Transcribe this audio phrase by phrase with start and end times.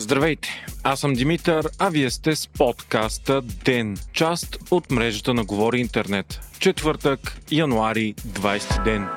[0.00, 5.80] Здравейте, аз съм Димитър, а вие сте с подкаста ДЕН, част от мрежата на Говори
[5.80, 6.40] Интернет.
[6.58, 9.08] Четвъртък, януари, 20 ден.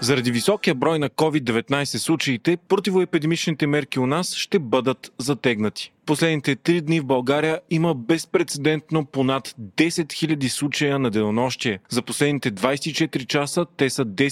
[0.00, 6.80] Заради високия брой на COVID-19 случаите, противоепидемичните мерки у нас ще бъдат затегнати последните три
[6.80, 11.78] дни в България има безпредседентно понад 10 000 случая на денонощие.
[11.88, 14.26] За последните 24 часа те са 10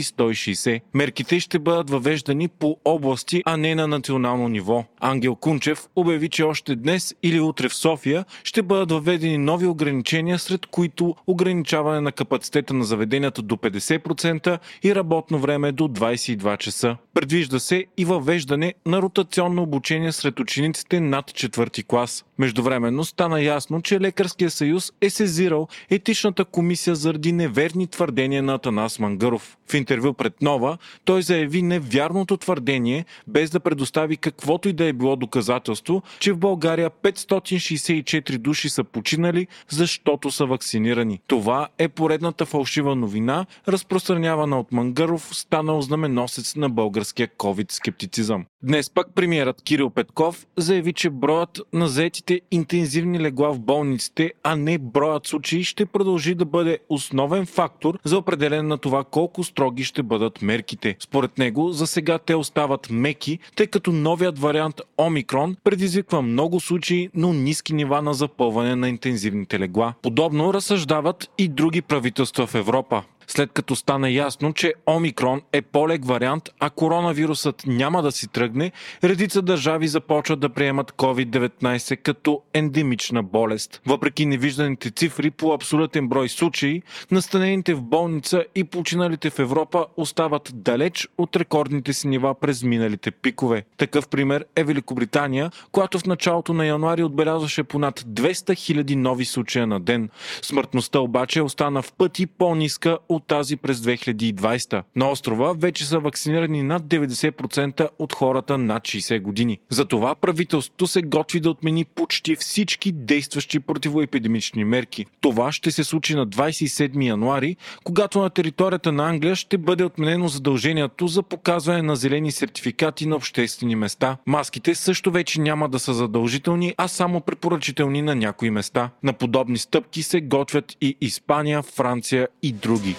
[0.00, 0.80] 160.
[0.94, 4.84] Мерките ще бъдат въвеждани по области, а не на национално ниво.
[5.00, 10.38] Ангел Кунчев обяви, че още днес или утре в София ще бъдат въведени нови ограничения,
[10.38, 16.96] сред които ограничаване на капацитета на заведенията до 50% и работно време до 22 часа.
[17.14, 22.24] Предвижда се и въвеждане на ротационно обучение сред учениците над четвърти клас.
[22.38, 28.98] Междувременно стана ясно, че Лекарския съюз е сезирал етичната комисия заради неверни твърдения на Атанас
[28.98, 29.56] Мангаров.
[29.70, 34.92] В интервю пред Нова той заяви невярното твърдение, без да предостави каквото и да е
[34.92, 41.20] било доказателство, че в България 564 души са починали, защото са вакцинирани.
[41.26, 48.44] Това е поредната фалшива новина, разпространявана от Мангаров, станал знаменосец на българския COVID-скептицизъм.
[48.62, 51.88] Днес пък премиерът Кирил Петков заяви, че броят на
[52.24, 57.98] заетите интензивни легла в болниците, а не броят случаи, ще продължи да бъде основен фактор
[58.04, 60.96] за определение на това колко строги ще бъдат мерките.
[61.00, 67.08] Според него, за сега те остават меки, тъй като новият вариант Омикрон предизвиква много случаи,
[67.14, 69.94] но ниски нива на запълване на интензивните легла.
[70.02, 76.04] Подобно разсъждават и други правителства в Европа след като стана ясно, че Омикрон е по-лек
[76.04, 78.72] вариант, а коронавирусът няма да си тръгне,
[79.04, 83.80] редица държави започват да приемат COVID-19 като ендемична болест.
[83.86, 90.50] Въпреки невижданите цифри по абсолютен брой случаи, настанените в болница и починалите в Европа остават
[90.54, 93.64] далеч от рекордните си нива през миналите пикове.
[93.76, 99.66] Такъв пример е Великобритания, която в началото на януари отбелязваше понад 200 000 нови случая
[99.66, 100.10] на ден.
[100.42, 104.82] Смъртността обаче остана в пъти по-ниска от тази през 2020.
[104.96, 109.58] На острова вече са вакцинирани над 90% от хората над 60 години.
[109.70, 115.06] Затова правителството се готви да отмени почти всички действащи противоепидемични мерки.
[115.20, 120.28] Това ще се случи на 27 януари, когато на територията на Англия ще бъде отменено
[120.28, 124.16] задължението за показване на зелени сертификати на обществени места.
[124.26, 128.90] Маските също вече няма да са задължителни, а само препоръчителни на някои места.
[129.02, 132.96] На подобни стъпки се готвят и Испания, Франция и други.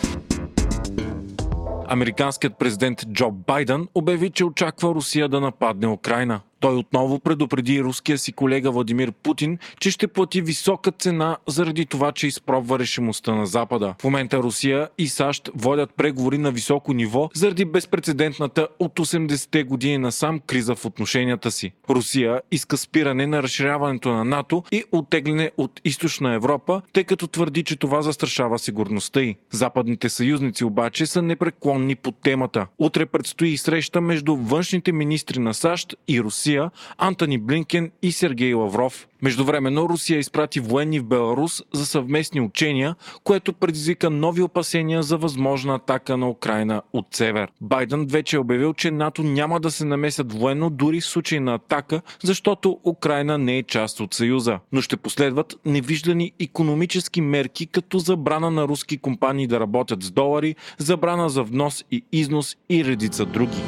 [1.88, 6.42] Американският президент Джо Байден обяви, че очаква Русия да нападне Украина.
[6.60, 12.12] Той отново предупреди руския си колега Владимир Путин, че ще плати висока цена заради това,
[12.12, 13.96] че изпробва решимостта на Запада.
[14.02, 19.98] В момента Русия и САЩ водят преговори на високо ниво заради безпредседентната от 80-те години
[19.98, 21.72] насам криза в отношенията си.
[21.90, 27.64] Русия иска спиране на разширяването на НАТО и оттегляне от източна Европа, тъй като твърди,
[27.64, 29.36] че това застрашава сигурността й.
[29.52, 32.68] Западните съюзници обаче са непреклонни по темата.
[32.78, 38.54] Утре предстои среща между външните министри на САЩ и Русия Русия, Антони Блинкен и Сергей
[38.54, 39.08] Лавров.
[39.22, 45.76] Междувременно Русия изпрати военни в Беларус за съвместни учения, което предизвика нови опасения за възможна
[45.76, 47.52] атака на Украина от север.
[47.62, 51.54] Байден вече е обявил, че НАТО няма да се намесят военно дори в случай на
[51.54, 54.60] атака, защото Украина не е част от Съюза.
[54.72, 60.56] Но ще последват невиждани економически мерки, като забрана на руски компании да работят с долари,
[60.78, 63.62] забрана за внос и износ и редица други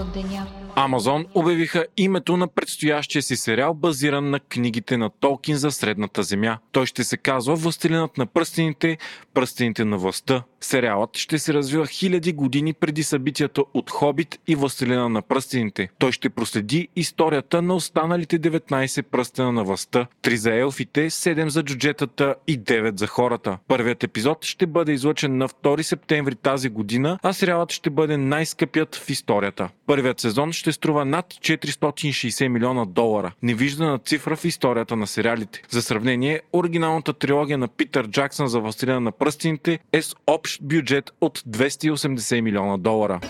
[0.00, 0.46] от деня.
[0.76, 6.58] Амазон обявиха името на предстоящия си сериал, базиран на книгите на Толкин за Средната земя.
[6.72, 8.98] Той ще се казва Властелинът на пръстените,
[9.34, 10.42] пръстените на властта.
[10.64, 15.88] Сериалът ще се развива хиляди години преди събитията от Хобит и Властелина на пръстените.
[15.98, 21.62] Той ще проследи историята на останалите 19 пръстена на властта, 3 за елфите, 7 за
[21.62, 23.58] джуджетата и 9 за хората.
[23.68, 28.96] Първият епизод ще бъде излъчен на 2 септември тази година, а сериалът ще бъде най-скъпият
[28.96, 29.68] в историята.
[29.86, 33.32] Първият сезон ще струва над 460 милиона долара.
[33.42, 35.62] Невиждана цифра в историята на сериалите.
[35.70, 41.14] За сравнение, оригиналната трилогия на Питър Джаксън за Властелина на пръстените е с общ бюджет
[41.20, 43.20] от 280 милиона долара.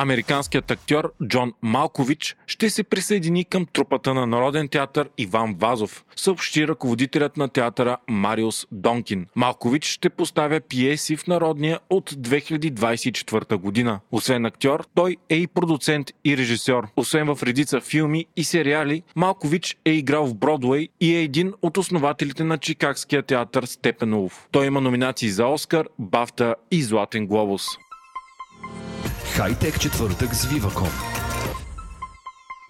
[0.00, 6.68] Американският актьор Джон Малкович ще се присъедини към трупата на Народен театър Иван Вазов, съобщи
[6.68, 9.26] ръководителят на театъра Мариус Донкин.
[9.36, 14.00] Малкович ще поставя пиеси в Народния от 2024 година.
[14.12, 16.88] Освен актьор, той е и продуцент и режисьор.
[16.96, 21.76] Освен в редица филми и сериали, Малкович е играл в Бродвей и е един от
[21.76, 24.48] основателите на Чикагския театър Степенолов.
[24.50, 27.66] Той има номинации за Оскар, Бафта и Златен глобус.
[29.36, 31.18] Хайтек четвъртък с Viva.com.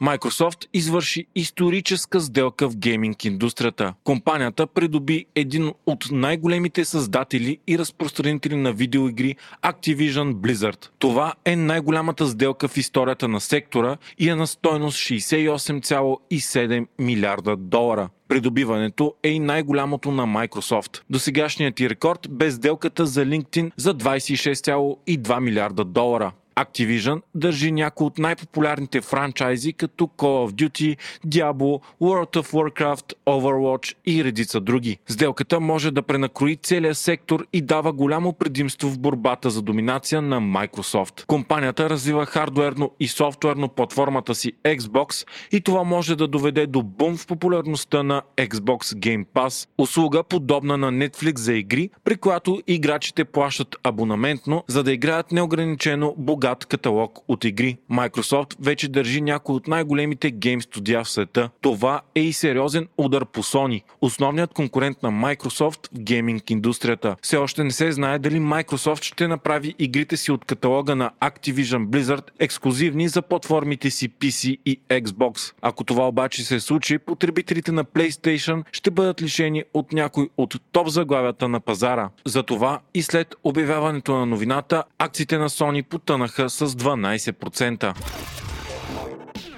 [0.03, 3.95] Microsoft извърши историческа сделка в гейминг индустрията.
[4.05, 10.89] Компанията придоби един от най-големите създатели и разпространители на видеоигри Activision Blizzard.
[10.99, 18.09] Това е най-голямата сделка в историята на сектора и е на стойност 68,7 милиарда долара.
[18.29, 21.03] Придобиването е и най-голямото на Microsoft.
[21.11, 26.33] До сегашният ти рекорд бе сделката за LinkedIn за 26,2 милиарда долара.
[26.59, 33.95] Activision държи някои от най-популярните франчайзи като Call of Duty, Diablo, World of Warcraft, Overwatch
[34.07, 34.99] и редица други.
[35.09, 40.41] Сделката може да пренакрои целия сектор и дава голямо предимство в борбата за доминация на
[40.41, 41.27] Microsoft.
[41.27, 47.17] Компанията развива хардуерно и софтуерно платформата си Xbox и това може да доведе до бум
[47.17, 53.25] в популярността на Xbox Game Pass, услуга подобна на Netflix за игри, при която играчите
[53.25, 57.77] плащат абонаментно, за да играят неограничено богат богат каталог от игри.
[57.91, 61.51] Microsoft вече държи някои от най-големите гейм студия в света.
[61.61, 67.17] Това е и сериозен удар по Sony, основният конкурент на Microsoft в гейминг индустрията.
[67.23, 71.87] Все още не се знае дали Microsoft ще направи игрите си от каталога на Activision
[71.87, 75.55] Blizzard ексклюзивни за платформите си PC и Xbox.
[75.63, 80.89] Ако това обаче се случи, потребителите на PlayStation ще бъдат лишени от някой от топ
[80.89, 82.11] заглавията на пазара.
[82.25, 87.95] Затова и след обявяването на новината, акциите на Sony потънаха с 12%.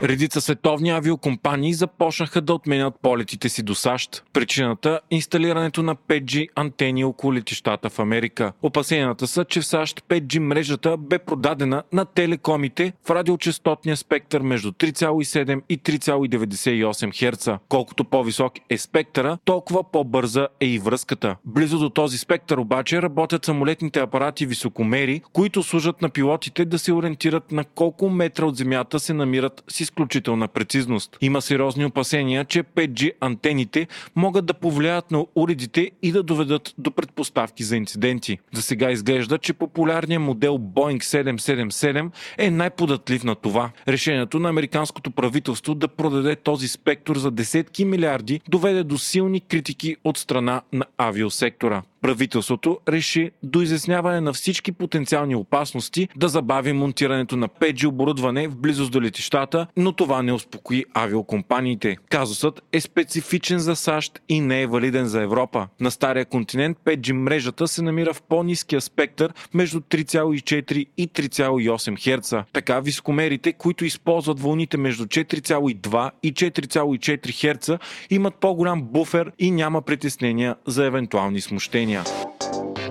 [0.02, 4.24] Редица световни авиокомпании започнаха да отменят полетите си до САЩ.
[4.32, 8.52] Причината– инсталирането на 5G антени около летищата в Америка.
[8.62, 14.72] Опасенията са, че в САЩ 5G мрежата бе продадена на телекомите в радиочастотния спектър между
[14.72, 17.48] 3,7 и 3,98 Хц.
[17.68, 21.36] Колкото по-висок е спектъра, толкова по-бърза е и връзката.
[21.44, 26.92] Близо до този спектър обаче работят самолетните апарати високомери, които служат на пилотите да се
[26.92, 31.16] ориентират на колко метра от земята се намират с изключителна прецизност.
[31.20, 36.90] Има сериозни опасения, че 5G антените могат да повлияят на уредите и да доведат до
[36.90, 38.38] предпоставки за инциденти.
[38.52, 43.70] За сега изглежда, че популярният модел Boeing 777 е най-податлив на това.
[43.88, 49.96] Решението на американското правителство да продаде този спектър за десетки милиарди доведе до силни критики
[50.04, 51.82] от страна на авиосектора.
[52.02, 58.56] Правителството реши до изясняване на всички потенциални опасности да забави монтирането на 5G оборудване в
[58.56, 61.96] близост до летищата, но това не успокои авиокомпаниите.
[62.10, 65.68] Казусът е специфичен за САЩ и не е валиден за Европа.
[65.80, 72.34] На стария континент 5G мрежата се намира в по-низкия спектър между 3,4 и 3,8 Хц.
[72.52, 77.70] Така високомерите, които използват вълните между 4,2 и 4,4 Хц,
[78.10, 82.04] имат по-голям буфер и няма притеснения за евентуални смущения съобщения.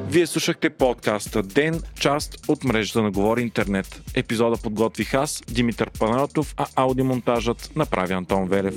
[0.10, 4.01] Вие слушахте подкаста Ден, част от мрежата на Говори Интернет.
[4.16, 8.75] Епизода подготвих аз, Димитър Панатов, а аудиомонтажът направи Антон Велев.